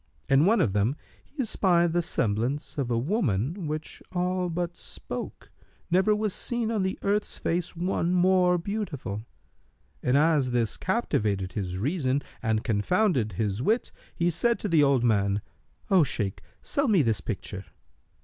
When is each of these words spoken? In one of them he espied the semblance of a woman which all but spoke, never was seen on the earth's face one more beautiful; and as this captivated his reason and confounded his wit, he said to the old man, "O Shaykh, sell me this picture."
In 0.27 0.47
one 0.47 0.59
of 0.61 0.73
them 0.73 0.95
he 1.23 1.43
espied 1.43 1.93
the 1.93 2.01
semblance 2.01 2.79
of 2.79 2.89
a 2.89 2.97
woman 2.97 3.67
which 3.67 4.01
all 4.11 4.49
but 4.49 4.75
spoke, 4.75 5.51
never 5.91 6.15
was 6.15 6.33
seen 6.33 6.71
on 6.71 6.81
the 6.81 6.97
earth's 7.03 7.37
face 7.37 7.75
one 7.75 8.11
more 8.11 8.57
beautiful; 8.57 9.21
and 10.01 10.17
as 10.17 10.49
this 10.49 10.75
captivated 10.75 11.53
his 11.53 11.77
reason 11.77 12.23
and 12.41 12.63
confounded 12.63 13.33
his 13.33 13.61
wit, 13.61 13.91
he 14.15 14.31
said 14.31 14.57
to 14.57 14.67
the 14.67 14.81
old 14.81 15.03
man, 15.03 15.39
"O 15.91 16.01
Shaykh, 16.01 16.41
sell 16.63 16.87
me 16.87 17.03
this 17.03 17.21
picture." 17.21 17.65